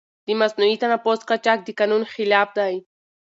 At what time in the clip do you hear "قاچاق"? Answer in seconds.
1.29-1.59